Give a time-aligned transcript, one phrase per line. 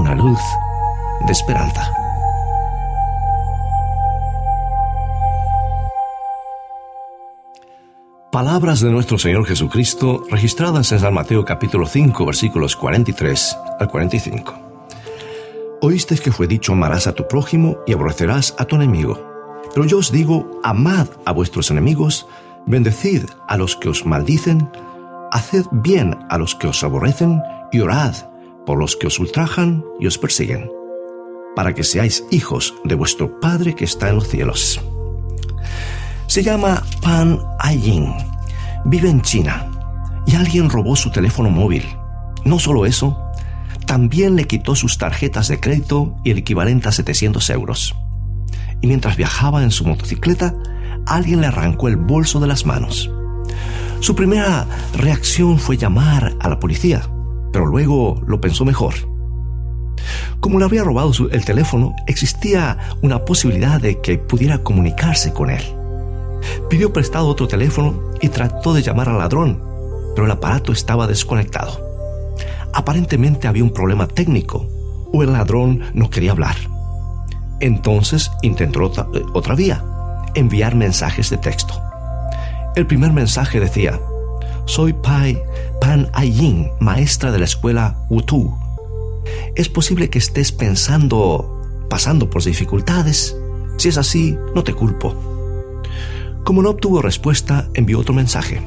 [0.00, 0.40] una luz
[1.26, 1.92] de esperanza.
[8.32, 14.54] Palabras de nuestro Señor Jesucristo registradas en San Mateo capítulo 5 versículos 43 al 45.
[15.82, 19.20] Oísteis que fue dicho amarás a tu prójimo y aborrecerás a tu enemigo.
[19.74, 22.26] Pero yo os digo, amad a vuestros enemigos,
[22.64, 24.70] bendecid a los que os maldicen,
[25.30, 28.29] haced bien a los que os aborrecen y orad
[28.70, 30.70] por los que os ultrajan y os persiguen,
[31.56, 34.80] para que seáis hijos de vuestro Padre que está en los cielos.
[36.28, 38.14] Se llama Pan Ayin.
[38.84, 39.68] Vive en China
[40.24, 41.84] y alguien robó su teléfono móvil.
[42.44, 43.20] No solo eso,
[43.86, 47.96] también le quitó sus tarjetas de crédito y el equivalente a 700 euros.
[48.80, 50.54] Y mientras viajaba en su motocicleta,
[51.08, 53.10] alguien le arrancó el bolso de las manos.
[53.98, 57.02] Su primera reacción fue llamar a la policía,
[57.52, 58.94] pero luego lo pensó mejor.
[60.40, 65.62] Como le había robado el teléfono, existía una posibilidad de que pudiera comunicarse con él.
[66.68, 69.62] Pidió prestado otro teléfono y trató de llamar al ladrón,
[70.14, 71.90] pero el aparato estaba desconectado.
[72.72, 74.66] Aparentemente había un problema técnico
[75.12, 76.56] o el ladrón no quería hablar.
[77.60, 79.84] Entonces intentó otra, eh, otra vía,
[80.34, 81.74] enviar mensajes de texto.
[82.76, 84.00] El primer mensaje decía,
[84.70, 85.36] soy Pai
[85.80, 88.56] Pan Ayin, maestra de la escuela Wutu.
[89.56, 93.36] Es posible que estés pensando, pasando por dificultades.
[93.78, 95.12] Si es así, no te culpo.
[96.44, 98.62] Como no obtuvo respuesta, envió otro mensaje.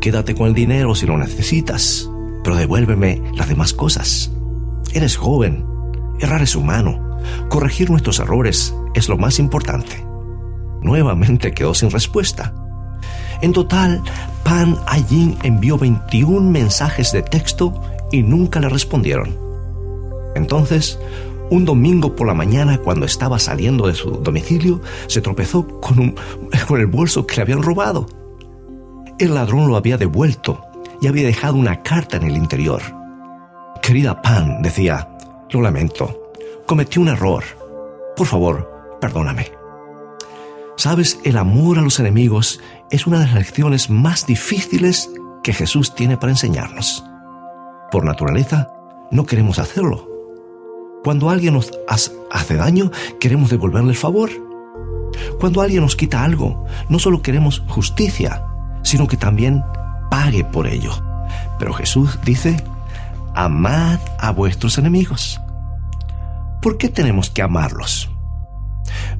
[0.00, 2.08] Quédate con el dinero si lo necesitas,
[2.44, 4.30] pero devuélveme las demás cosas.
[4.92, 5.66] Eres joven,
[6.20, 10.06] errar es humano, corregir nuestros errores es lo más importante.
[10.80, 12.67] Nuevamente quedó sin respuesta.
[13.40, 14.02] En total,
[14.42, 19.36] Pan Ayin envió 21 mensajes de texto y nunca le respondieron.
[20.34, 20.98] Entonces,
[21.50, 26.14] un domingo por la mañana, cuando estaba saliendo de su domicilio, se tropezó con,
[26.68, 28.06] con el bolso que le habían robado.
[29.18, 30.60] El ladrón lo había devuelto
[31.00, 32.82] y había dejado una carta en el interior.
[33.82, 35.08] Querida Pan, decía,
[35.50, 36.32] lo lamento,
[36.66, 37.44] cometí un error.
[38.16, 39.57] Por favor, perdóname.
[40.78, 42.60] Sabes, el amor a los enemigos
[42.92, 45.10] es una de las lecciones más difíciles
[45.42, 47.04] que Jesús tiene para enseñarnos.
[47.90, 48.68] Por naturaleza,
[49.10, 50.08] no queremos hacerlo.
[51.02, 54.30] Cuando alguien nos hace daño, queremos devolverle el favor.
[55.40, 58.44] Cuando alguien nos quita algo, no solo queremos justicia,
[58.84, 59.64] sino que también
[60.12, 60.92] pague por ello.
[61.58, 62.62] Pero Jesús dice,
[63.34, 65.40] amad a vuestros enemigos.
[66.62, 68.08] ¿Por qué tenemos que amarlos?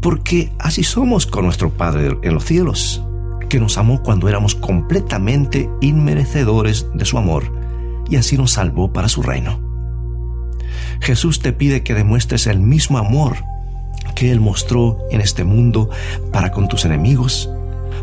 [0.00, 3.02] Porque así somos con nuestro Padre en los cielos,
[3.48, 7.52] que nos amó cuando éramos completamente inmerecedores de su amor
[8.08, 9.60] y así nos salvó para su reino.
[11.00, 13.36] Jesús te pide que demuestres el mismo amor
[14.14, 15.90] que Él mostró en este mundo
[16.32, 17.50] para con tus enemigos,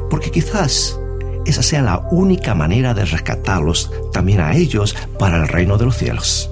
[0.09, 0.99] porque quizás
[1.45, 5.97] esa sea la única manera de rescatarlos también a ellos para el reino de los
[5.97, 6.51] cielos.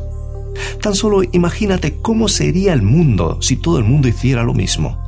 [0.81, 5.04] Tan solo imagínate cómo sería el mundo si todo el mundo hiciera lo mismo.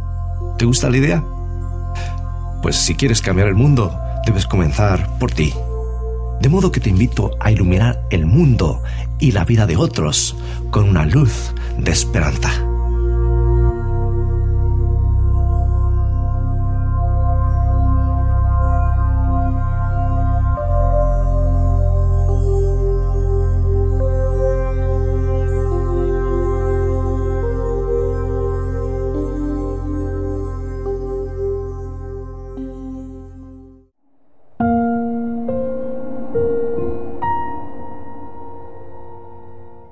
[0.58, 1.24] ¿Te gusta la idea?
[2.62, 5.54] Pues si quieres cambiar el mundo, debes comenzar por ti.
[6.42, 8.82] De modo que te invito a iluminar el mundo
[9.20, 10.36] y la vida de otros
[10.70, 12.67] con una luz de esperanza.